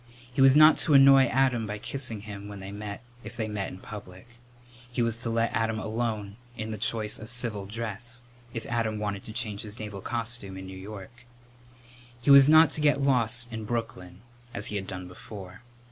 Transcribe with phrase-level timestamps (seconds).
[0.33, 3.67] He was not to annoy Adam by kissing him when they met, if they met
[3.67, 4.27] in public.
[4.91, 9.23] He was to let Adam alone in the choice of civil dress, if Adam wanted
[9.25, 11.25] to change his naval costume in New York.
[12.19, 14.21] He was not to get lost in Brooklyn,
[14.55, 15.61] as he had done before.